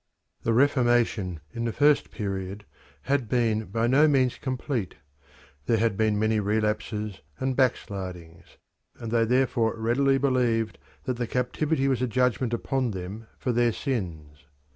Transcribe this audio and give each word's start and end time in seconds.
The 0.41 0.51
reformation 0.51 1.41
in 1.53 1.65
the 1.65 1.71
first 1.71 2.09
period 2.09 2.65
had 3.03 3.29
been 3.29 3.65
by 3.65 3.85
no 3.85 4.07
means 4.07 4.39
complete: 4.39 4.95
there 5.67 5.77
had 5.77 5.95
been 5.95 6.17
many 6.17 6.39
relapses 6.39 7.21
and 7.39 7.55
backslidings, 7.55 8.57
and 8.95 9.11
they 9.11 9.25
therefore 9.25 9.75
readily 9.77 10.17
believed 10.17 10.79
that 11.03 11.17
the 11.17 11.27
captivity 11.27 11.87
was 11.87 12.01
a 12.01 12.07
judgment 12.07 12.51
upon 12.51 12.89
them 12.89 13.27
for 13.37 13.51
their 13.51 13.71
sins. 13.71 14.45